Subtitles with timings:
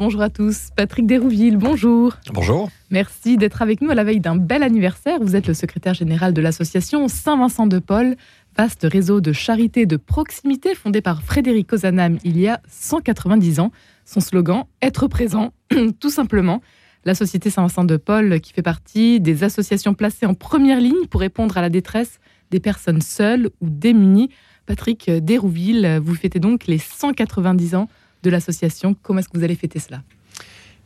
[0.00, 0.70] Bonjour à tous.
[0.76, 2.14] Patrick Dérouville, bonjour.
[2.32, 2.70] Bonjour.
[2.90, 5.18] Merci d'être avec nous à la veille d'un bel anniversaire.
[5.20, 8.16] Vous êtes le secrétaire général de l'association Saint-Vincent de Paul,
[8.56, 13.72] vaste réseau de charité de proximité fondé par Frédéric Ozanam il y a 190 ans.
[14.06, 15.52] Son slogan Être présent,
[16.00, 16.62] tout simplement.
[17.04, 21.20] La Société Saint-Vincent de Paul, qui fait partie des associations placées en première ligne pour
[21.20, 22.20] répondre à la détresse
[22.50, 24.30] des personnes seules ou démunies.
[24.64, 27.90] Patrick Dérouville, vous fêtez donc les 190 ans
[28.22, 28.94] de l'association.
[29.02, 30.02] Comment est-ce que vous allez fêter cela?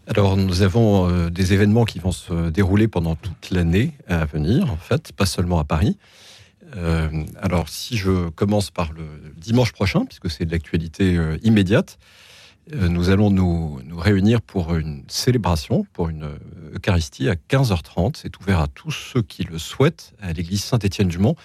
[0.07, 4.71] Alors, nous avons euh, des événements qui vont se dérouler pendant toute l'année à venir,
[4.71, 5.97] en fait, pas seulement à Paris.
[6.77, 7.09] Euh,
[7.41, 9.05] alors, si je commence par le
[9.37, 11.99] dimanche prochain, puisque c'est de l'actualité euh, immédiate,
[12.73, 16.31] nous allons nous, nous, réunir pour une célébration, pour une
[16.75, 18.17] Eucharistie à 15h30.
[18.17, 21.37] C'est ouvert à tous ceux qui le souhaitent à l'église Saint-Étienne-du-Mont.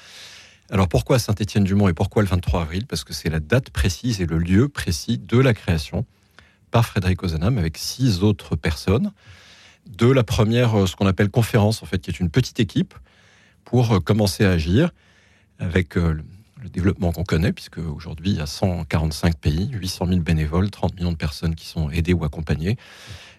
[0.72, 2.86] Alors pourquoi Saint-Étienne-du-Mont et pourquoi le 23 avril?
[2.86, 6.06] Parce que c'est la date précise et le lieu précis de la création
[6.70, 9.12] par Frédéric Ozanam avec six autres personnes
[9.88, 12.94] de la première, euh, ce qu'on appelle conférence, en fait, qui est une petite équipe
[13.66, 14.92] pour euh, commencer à agir
[15.58, 16.22] avec euh,
[16.62, 20.96] le développement qu'on connaît, puisque aujourd'hui il y a 145 pays, 800 000 bénévoles, 30
[20.96, 22.78] millions de personnes qui sont aidées ou accompagnées.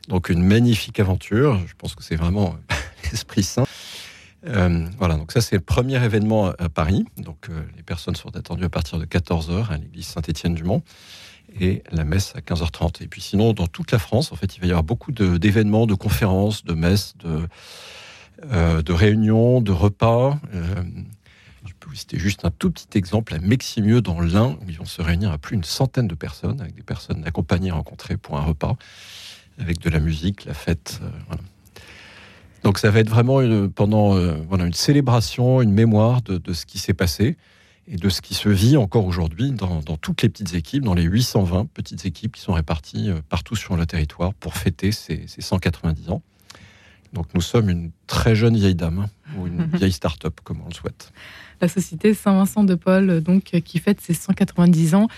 [0.09, 1.61] Donc une magnifique aventure.
[1.67, 2.57] Je pense que c'est vraiment
[3.13, 3.67] l'esprit saint.
[4.47, 7.05] Euh, voilà, donc ça c'est le premier événement à Paris.
[7.19, 10.83] Donc euh, les personnes sont attendues à partir de 14h à l'église Saint-Étienne-du-Mont
[11.59, 13.03] et la messe à 15h30.
[13.03, 15.87] Et puis sinon, dans toute la France, en fait, il va y avoir beaucoup d'événements,
[15.87, 17.43] de, conférences, de messes, de,
[18.53, 20.39] euh, réunions, de repas.
[20.53, 24.79] je peux vous citer juste un tout petit exemple à Meximieux dans l'Ain, où ils
[24.79, 28.39] vont se réunir à plus d'une centaine de personnes, avec des personnes accompagnées, rencontrées pour
[28.39, 28.77] un repas,
[29.59, 31.01] avec de la musique, la fête.
[32.63, 36.67] Donc ça va être vraiment une, pendant euh, voilà, une célébration, une mémoire de, ce
[36.67, 37.37] qui s'est passé
[37.89, 41.03] et de ce qui se vit encore aujourd'hui dans, toutes les petites équipes, dans les
[41.03, 46.11] 820 petites équipes qui sont réparties euh, partout sur le territoire pour fêter ces, 190
[46.11, 46.23] ans.
[47.13, 50.69] Donc nous sommes une très jeune vieille dame, hein, ou une vieille start-up, comme on
[50.69, 51.13] le souhaite.
[51.61, 55.09] La société Saint-Vincent de Paul, donc, qui fête ses 190 ans.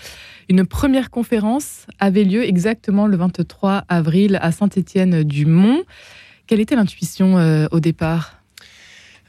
[0.49, 5.83] Une première conférence avait lieu exactement le 23 avril à Saint-Étienne-du-Mont.
[6.47, 8.39] Quelle était l'intuition euh, au départ?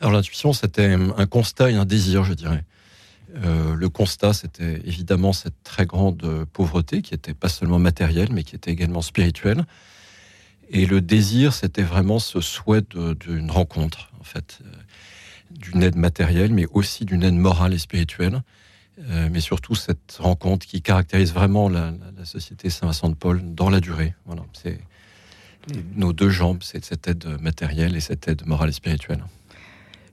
[0.00, 2.64] Alors l'intuition, c'était un constat et un désir, je dirais.
[3.36, 8.42] Euh, le constat, c'était évidemment cette très grande pauvreté qui était pas seulement matérielle, mais
[8.42, 9.64] qui était également spirituelle.
[10.70, 12.82] Et le désir, c'était vraiment ce souhait
[13.20, 14.68] d'une rencontre, en fait, euh,
[15.50, 18.42] d'une aide matérielle, mais aussi d'une aide morale et spirituelle.
[19.30, 23.80] mais surtout cette rencontre qui caractérise vraiment la, la société Saint-Vincent de Paul dans la
[23.80, 24.14] durée.
[24.24, 24.78] Voilà, c'est
[25.96, 29.24] nos deux jambes, c'est cette aide matérielle et cette aide morale et spirituelle.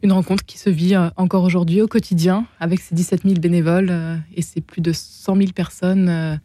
[0.04, 3.90] Une rencontre qui se vit euh, encore aujourd'hui au quotidien avec ces 17 000 bénévoles
[3.92, 6.36] euh, et ces plus de 100 000 personnes euh,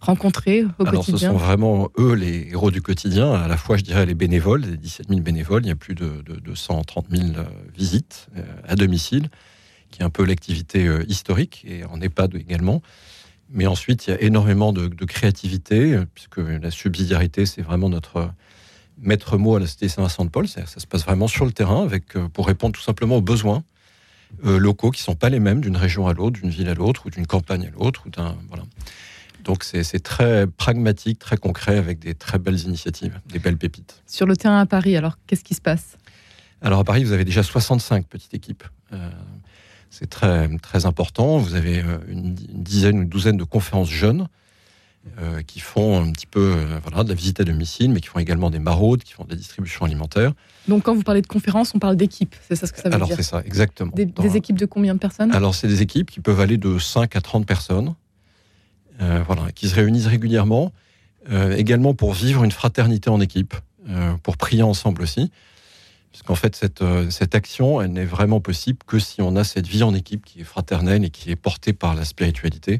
[0.00, 1.30] rencontrées au Alors, quotidien.
[1.30, 4.60] Ce sont vraiment eux les héros du quotidien, à la fois je dirais les bénévoles,
[4.60, 6.22] les 17 000 bénévoles, il y a plus de,
[6.54, 7.28] 130 000
[7.76, 8.28] visites
[8.68, 9.28] à domicile,
[9.90, 12.82] qui est un peu l'activité historique et en EHPAD également.
[13.50, 18.30] Mais ensuite, il y a énormément de, créativité, puisque la subsidiarité, c'est vraiment notre
[18.98, 20.48] maître mot à la Cité Saint-Vincent de Paul.
[20.48, 23.62] Ça se passe vraiment sur le terrain, avec, euh, pour répondre tout simplement aux besoins
[24.44, 26.74] euh, locaux qui ne sont pas les mêmes d'une région à l'autre, d'une ville à
[26.74, 28.04] l'autre, ou d'une campagne à l'autre.
[28.48, 28.64] Voilà.
[29.44, 34.02] Donc c'est très pragmatique, très concret, avec des très belles initiatives, des belles pépites.
[34.06, 35.98] Sur le terrain à Paris, alors qu'est-ce qui se passe?
[36.62, 38.64] Alors à Paris, vous avez déjà 65 petites équipes.
[38.92, 39.10] Euh,
[39.96, 41.38] c'est très, très important.
[41.38, 44.26] Vous avez euh, une dizaine ou une douzaine de conférences jeunes
[45.20, 48.08] euh, qui font un petit peu euh, voilà, de la visite à domicile, mais qui
[48.08, 50.32] font également des maraudes, qui font de la distribution alimentaire.
[50.66, 52.94] Donc quand vous parlez de conférences, on parle d'équipes, c'est ça ce que ça veut
[52.96, 53.92] Alors, dire Alors c'est ça, exactement.
[53.94, 55.32] Des, équipes de combien de personnes?
[55.32, 57.94] Alors c'est des équipes qui peuvent aller de 5 à 30 personnes,
[58.98, 60.72] voilà, qui se réunissent régulièrement,
[61.56, 63.54] également pour vivre une fraternité en équipe,
[64.22, 65.30] pour prier ensemble aussi.
[66.14, 69.42] Parce qu'en fait, cette, euh, cette action, elle n'est vraiment possible que si on a
[69.42, 72.78] cette vie en équipe qui est fraternelle et qui est portée par la spiritualité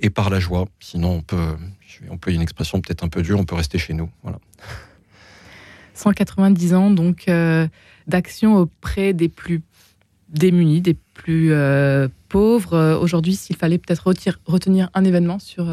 [0.00, 0.66] et par la joie.
[0.80, 1.56] Sinon, on peut,
[2.10, 4.10] on peut, une expression peut-être un peu dure, on peut rester chez nous.
[4.24, 4.40] Voilà.
[5.94, 7.68] 190 ans donc euh,
[8.08, 9.62] d'action auprès des plus
[10.28, 12.98] démunis, des plus euh, pauvres.
[13.00, 14.08] Aujourd'hui, s'il fallait peut-être
[14.44, 15.72] retenir un événement sur,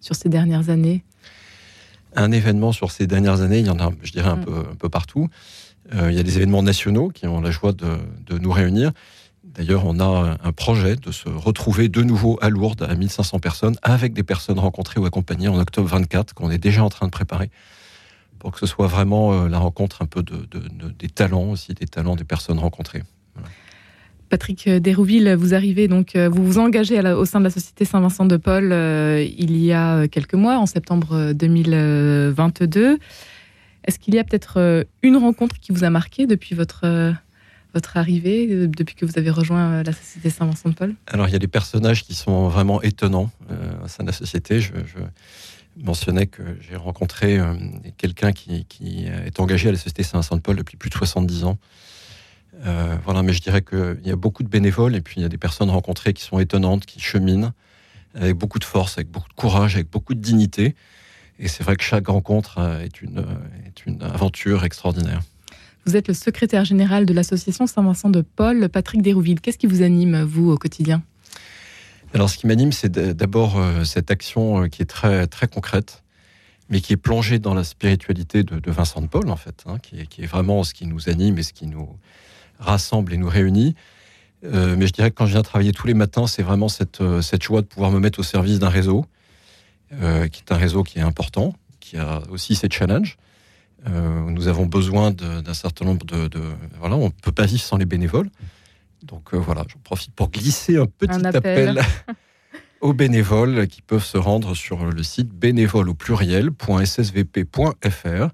[0.00, 1.04] sur ces dernières années
[2.16, 4.44] Un événement sur ces dernières années, il y en a, je dirais, un, mm.
[4.46, 5.28] peu, un peu partout.
[5.92, 8.92] Euh, il y a des événements nationaux qui ont la joie de, nous réunir.
[9.44, 13.76] D'ailleurs, on a un projet de se retrouver de nouveau à Lourdes à 1500 personnes
[13.82, 17.12] avec des personnes rencontrées ou accompagnées en octobre 24 qu'on est déjà en train de
[17.12, 17.50] préparer
[18.44, 20.36] pour que ce soit vraiment euh, la rencontre un peu de,
[20.98, 23.02] des talents aussi, des talents des personnes rencontrées.
[24.28, 28.26] Patrick Dérouville, vous arrivez donc, euh, vous vous engagez au sein de la Société Saint-Vincent
[28.26, 32.98] de Paul euh, il y a quelques mois, en septembre 2022.
[33.84, 37.14] Est-ce qu'il y a peut-être une rencontre qui vous a marqué depuis votre,
[37.74, 40.94] votre arrivée, depuis que vous avez rejoint la Société Saint-Vincent de Paul?
[41.06, 43.30] Alors, il y a des personnages qui sont vraiment étonnants
[43.84, 44.60] au sein de la société.
[44.60, 44.72] je
[45.76, 47.54] mentionnais que j'ai rencontré euh,
[47.96, 51.58] quelqu'un qui, est engagé à la Société Saint-Vincent-de-Paul depuis plus de 70 ans.
[52.64, 55.26] Euh, voilà, mais je dirais qu'il y a beaucoup de bénévoles et puis il y
[55.26, 57.52] a des personnes rencontrées qui sont étonnantes, qui cheminent
[58.14, 60.76] avec beaucoup de force, avec beaucoup de courage, avec beaucoup de dignité.
[61.38, 63.24] Et c'est vrai que chaque rencontre euh, est une,
[63.66, 65.20] est une aventure extraordinaire.
[65.86, 69.40] Vous êtes le secrétaire général de l'association Saint-Vincent de Paul, Patrick Dérouville.
[69.40, 71.02] Qu'est-ce qui vous anime, vous, au quotidien?
[72.14, 76.02] Alors, ce qui m'anime, c'est d'abord euh, cette action euh, qui est très, très concrète,
[76.70, 80.00] mais qui est plongée dans la spiritualité de, Vincent de Paul, en fait, hein, qui,
[80.00, 81.88] est, vraiment ce qui nous anime et ce qui nous
[82.60, 83.74] rassemble et nous réunit.
[84.44, 87.02] Euh, mais je dirais que quand je viens travailler tous les matins, c'est vraiment cette,
[87.20, 89.04] cette joie de pouvoir me mettre au service d'un réseau,
[89.90, 93.16] qui est un réseau qui est important, qui a aussi ses challenges.
[93.86, 96.40] nous avons besoin d'un certain nombre de, de,
[96.78, 98.30] Voilà, on ne peut pas vivre sans les bénévoles.
[99.04, 101.82] Donc euh, voilà, j'en profite pour glisser un petit appel.
[102.80, 108.28] aux bénévoles qui peuvent se rendre sur le site bénévole au pluriel.ssvp.fr.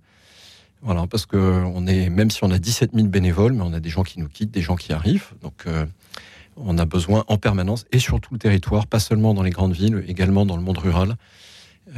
[0.83, 3.81] Voilà, parce que on est, même si on a 17 000 bénévoles, mais on a
[3.81, 5.29] des gens qui nous quittent, des gens qui arrivent.
[5.43, 5.85] Donc, euh,
[6.65, 9.73] on a besoin en permanence et sur tout le territoire, pas seulement dans les grandes
[9.73, 11.17] villes, également dans le monde rural,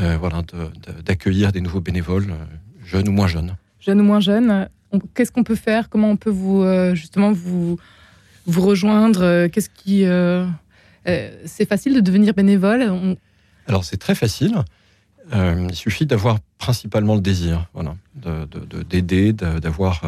[0.01, 0.43] euh, voilà,
[1.05, 2.35] d'accueillir des nouveaux bénévoles,
[2.85, 3.57] jeunes ou moins jeunes.
[3.81, 4.69] Jeunes ou moins jeunes.
[5.15, 5.89] Qu'est-ce qu'on peut faire?
[5.89, 6.65] Comment on peut vous,
[6.95, 7.79] justement, vous
[8.47, 9.23] vous rejoindre?
[9.23, 10.47] Euh, Qu'est-ce qui euh,
[11.09, 13.17] euh, c'est facile de devenir bénévole?
[13.67, 14.57] Alors c'est très facile.
[15.33, 17.97] il suffit d'avoir principalement le désir, voilà,
[18.89, 20.03] d'aider, de, d'avoir,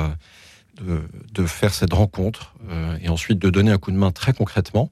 [0.81, 2.55] de, faire cette rencontre
[3.03, 4.91] et ensuite de donner un coup de main très concrètement.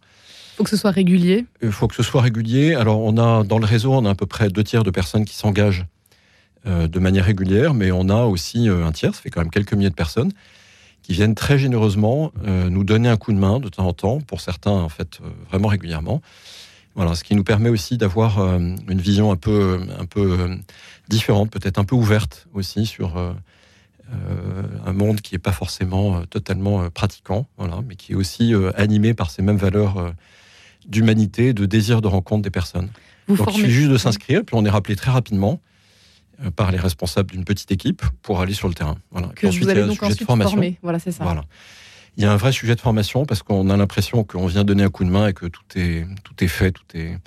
[0.54, 1.46] Il faut que ce soit régulier.
[1.62, 2.74] Il faut que ce soit régulier.
[2.74, 5.24] Alors on a dans le réseau, on a à peu près deux tiers de personnes
[5.24, 5.86] qui s'engagent
[6.64, 9.90] de manière régulière, mais on a aussi un tiers, ça fait quand même quelques milliers
[9.90, 10.32] de personnes
[11.02, 14.20] qui viennent très généreusement euh, nous donner un coup de main de temps en temps,
[14.20, 16.22] pour certains en fait euh, vraiment régulièrement.
[16.94, 20.58] Voilà, ce qui nous permet aussi d'avoir euh, une vision un peu, un peu
[21.08, 23.34] différente, peut-être un peu ouverte aussi sur
[24.84, 29.30] un monde qui n'est pas forcément totalement pratiquant, voilà, mais qui est aussi animé par
[29.30, 30.12] ces mêmes valeurs
[30.86, 32.90] d'humanité, de désir de rencontre des personnes.
[33.28, 35.60] Donc il suffit juste de s'inscrire, puis on est rappelé très rapidement.
[36.44, 38.96] Euh, par les responsables d'une petite équipe pour aller sur le terrain.
[39.10, 39.28] Voilà.
[39.28, 40.78] Que ensuite, vous allez donc ensuite former.
[40.82, 41.24] Voilà, c'est ça.
[41.24, 41.44] Voilà.
[42.16, 44.82] Il y a un vrai sujet de formation parce qu'on a l'impression qu'on vient donner
[44.82, 47.18] un coup de main et que tout est, tout est fait, tout est.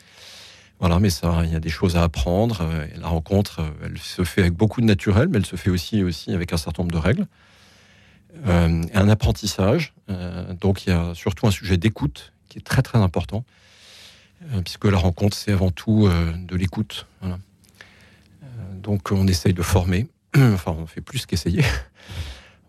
[0.80, 2.60] Voilà, mais ça, il y a des choses à apprendre.
[2.62, 5.70] Euh, la rencontre, euh, elle se fait avec beaucoup de naturel, mais elle se fait
[5.70, 7.28] aussi, aussi avec un certain nombre de règles.
[8.48, 9.94] Euh, un apprentissage.
[10.60, 13.46] donc, il y a surtout un sujet d'écoute qui est très, très important,
[14.64, 17.08] puisque la rencontre, c'est avant tout de l'écoute.
[18.74, 21.64] Donc on essaye de former, enfin on fait plus qu'essayer.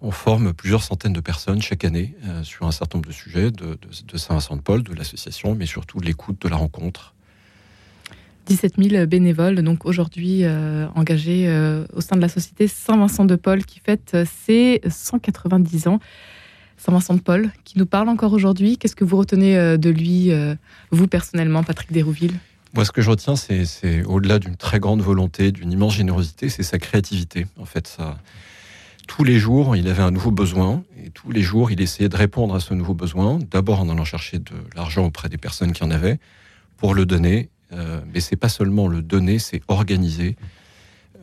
[0.02, 3.78] On forme plusieurs centaines de personnes chaque année sur un certain nombre de sujets de,
[4.14, 7.15] Saint-Vincent-de-Paul, de l'association, mais surtout de l'écoute, de la rencontre.
[8.46, 13.80] 17 000 bénévoles, donc aujourd'hui euh, engagés euh, au sein de la société Saint-Vincent-de-Paul qui
[13.80, 14.16] fête
[14.46, 16.00] ses 190 ans.
[16.78, 18.78] Saint-Vincent-de-Paul, qui nous parle encore aujourd'hui.
[18.78, 20.30] Qu'est-ce que vous retenez de lui,
[20.90, 22.34] vous personnellement, Patrick Desrouville?
[22.74, 26.62] Moi, ce que je retiens, c'est au-delà d'une très grande volonté, d'une immense générosité, c'est
[26.62, 27.46] sa créativité.
[27.58, 27.96] En fait,
[29.06, 32.16] tous les jours, il avait un nouveau besoin et tous les jours, il essayait de
[32.16, 33.38] répondre à ce nouveau besoin.
[33.50, 36.18] D'abord en allant chercher de l'argent auprès des personnes qui en avaient
[36.76, 37.48] pour le donner.
[37.76, 40.36] Euh, mais c'est pas seulement le donner, c'est organiser,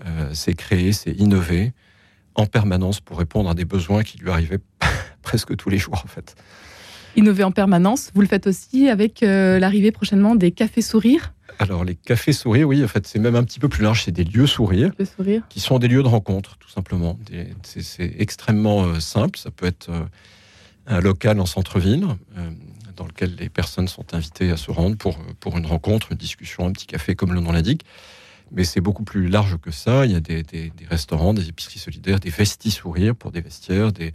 [0.05, 1.73] euh, c'est créer, c'est innover
[2.35, 4.59] en permanence pour répondre à des besoins qui lui arrivaient
[5.21, 6.35] presque tous les jours, en fait.
[7.15, 11.33] Innover en permanence, vous le faites aussi avec euh, l'arrivée prochainement des cafés sourires?
[11.59, 14.03] Alors les cafés sourires, oui, en fait, c'est même un petit peu plus large.
[14.03, 14.91] C'est des lieux sourires,
[15.49, 17.19] qui sont des lieux de rencontre, tout simplement.
[17.61, 19.37] C'est extrêmement euh, simple.
[19.37, 19.91] Ça peut être
[20.87, 22.07] un local en centre-ville
[22.95, 26.65] dans lequel les personnes sont invitées à se rendre pour pour une rencontre, une discussion,
[26.65, 27.83] un petit café, comme le nom l'indique.
[28.51, 30.05] Mais c'est beaucoup plus large que ça.
[30.05, 33.91] Il y a des, des, restaurants, des épiceries solidaires, des vestis sourires pour des vestiaires,
[33.91, 34.13] des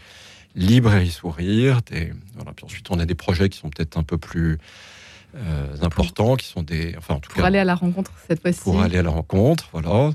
[0.54, 1.80] librairies sourires.
[1.82, 2.52] Des, voilà.
[2.52, 4.58] Puis ensuite, on a des projets qui sont peut-être un peu plus
[5.36, 6.94] euh, importants qui sont des.
[6.96, 8.60] Enfin, en tout pour aller à la rencontre cette fois-ci.
[8.60, 10.10] Pour aller à la rencontre, voilà.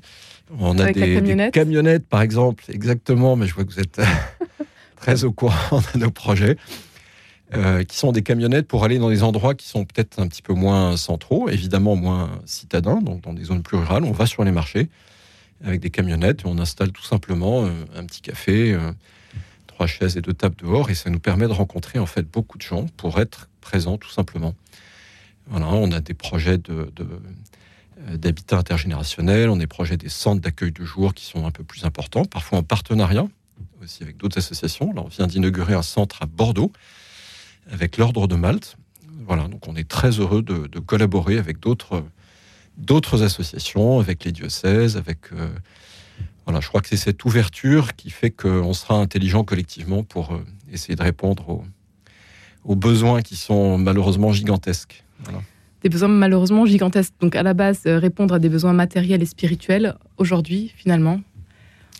[0.59, 4.01] On a des, camionnettes, par exemple, exactement, mais je vois que vous êtes
[4.95, 6.57] très au courant de nos projets,
[7.55, 10.41] euh, qui sont des camionnettes pour aller dans des endroits qui sont peut-être un petit
[10.41, 14.03] peu moins centraux, évidemment moins citadins, donc dans des zones plus rurales.
[14.03, 14.89] On va sur les marchés
[15.63, 18.77] avec des camionnettes et on installe tout simplement euh, un petit café,
[19.67, 22.57] trois chaises et deux tables dehors, et ça nous permet de rencontrer en fait beaucoup
[22.57, 24.53] de gens pour être présent tout simplement.
[25.47, 26.57] Voilà, on a des projets
[28.13, 31.63] d'habitat intergénérationnel, on a des projets des centres d'accueil de jour qui sont un peu
[31.63, 33.27] plus importants, parfois en partenariat
[33.83, 34.93] aussi avec d'autres associations.
[34.93, 36.71] Là, on vient d'inaugurer un centre à Bordeaux
[37.71, 38.77] avec l'Ordre de Malte.
[39.25, 42.03] Voilà, donc on est très heureux de, collaborer avec d'autres
[42.77, 45.47] d'autres associations, avec les diocèses, avec euh,
[46.45, 50.43] voilà, je crois que c'est cette ouverture qui fait qu'on sera intelligent collectivement pour euh,
[50.71, 51.63] essayer de répondre aux,
[52.65, 55.03] aux, besoins qui sont malheureusement gigantesques.
[55.83, 57.13] Des besoins malheureusement gigantesques.
[57.19, 59.95] Donc à la base, euh, répondre à des besoins matériels et spirituels.
[60.17, 61.21] Aujourd'hui, finalement,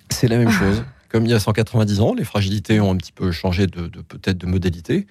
[0.09, 0.83] c'est la même chose.
[1.09, 4.37] Comme il y a 190 ans, les fragilités ont un petit peu changé de, peut-être
[4.37, 5.05] de modalité.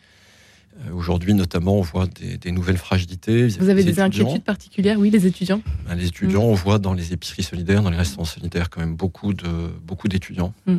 [0.80, 3.48] Euh, aujourd'hui, notamment, on voit des, nouvelles fragilités.
[3.48, 5.62] Vous avez des inquiétudes particulières, oui, les étudiants?
[5.86, 8.96] Ben, Les étudiants, on voit dans les épiceries solidaires, dans les restaurants solidaires, quand même
[8.96, 10.54] beaucoup de beaucoup d'étudiants.
[10.66, 10.76] Mm.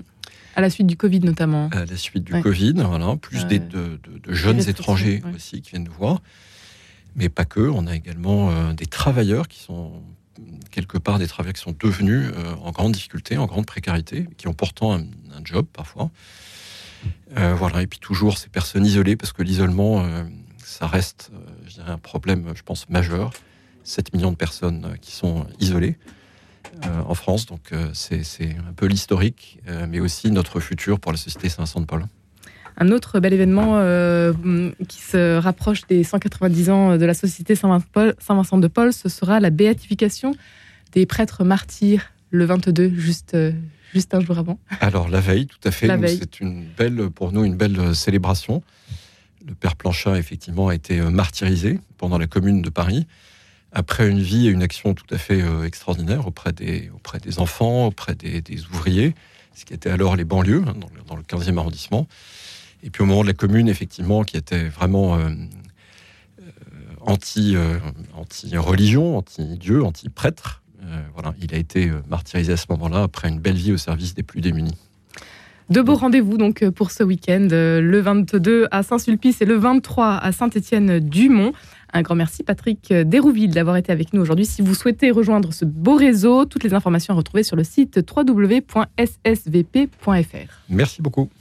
[0.55, 1.69] À la suite du Covid, notamment.
[1.71, 5.93] À la suite du Covid, voilà, plus des, de, jeunes étrangers aussi qui viennent nous
[5.93, 6.21] voir.
[7.15, 10.03] Mais pas que, on a également euh, des travailleurs qui sont
[10.71, 14.47] quelque part des travailleurs qui sont devenus euh, en grande difficulté, en grande précarité, qui
[14.47, 15.05] ont pourtant un,
[15.43, 16.09] job parfois.
[17.37, 20.23] Euh, voilà, et puis toujours ces personnes isolées, parce que l'isolement, euh,
[20.57, 21.31] ça reste,
[21.67, 23.31] dirais, un problème, je pense, majeur.
[23.83, 25.97] 7 millions de personnes qui sont isolées
[27.05, 31.81] en France, donc c'est un peu l'historique, mais aussi notre futur pour la société Saint-Vincent
[31.81, 32.05] de Paul.
[32.77, 33.73] Un autre bel événement
[34.87, 39.49] qui se rapproche des 190 ans de la Société Saint-Vincent de Paul, ce sera la
[39.49, 40.33] béatification
[40.93, 43.51] des prêtres martyrs le 22, juste, euh,
[43.93, 44.59] juste un jour avant.
[44.81, 45.87] Alors la veille, tout à fait.
[46.07, 48.63] C'est une belle, pour nous, une belle euh, célébration.
[49.47, 53.05] Le père Planchat, effectivement, a été euh, martyrisé pendant la Commune de Paris,
[53.71, 57.87] après une vie et une action tout à fait extraordinaire auprès des, auprès des enfants,
[57.87, 59.13] auprès des, ouvriers,
[59.53, 60.75] ce qui était alors les banlieues, hein,
[61.07, 62.07] dans, le, 15e arrondissement.
[62.83, 65.17] Et puis au moment de la Commune, effectivement, qui était vraiment
[67.01, 67.55] anti,
[68.13, 70.62] anti-religion, anti-dieu, anti-prêtre, euh,
[71.13, 74.15] voilà, il a été euh, martyrisé à ce moment-là après une belle vie au service
[74.15, 74.75] des plus démunis.
[75.69, 80.17] De beaux rendez-vous donc euh, pour ce week-end, le 22 à Saint-Sulpice et le 23
[80.17, 81.53] à Saint-Étienne-du-Mont.
[81.95, 84.45] Un grand merci Patrick Dérouville d'avoir été avec nous aujourd'hui.
[84.47, 87.99] Si vous souhaitez rejoindre ce beau réseau, toutes les informations à retrouver sur le site
[88.15, 88.87] www.ssvp.fr.
[90.69, 91.29] Merci beaucoup.